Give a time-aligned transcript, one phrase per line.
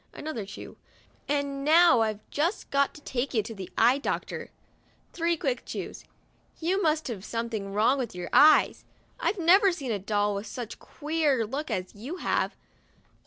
[0.13, 0.77] (another chew),"
[1.27, 4.49] and now I've just got to take you to the eye doctor"
[5.13, 6.05] (three quick chews).
[6.59, 8.83] "You must have something wrong with your eyes;
[9.19, 12.55] I've never seen a doll with such a queer look as you have."